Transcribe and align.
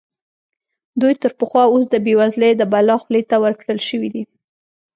دوی 1.01 1.13
تر 1.21 1.31
پخوا 1.39 1.63
اوس 1.69 1.85
د 1.89 1.95
بېوزلۍ 2.05 2.51
د 2.57 2.63
بلا 2.71 2.95
خولې 3.03 3.21
ته 3.29 3.35
ورکړل 3.43 3.79
شوي 3.89 4.09
دي. 4.13 4.23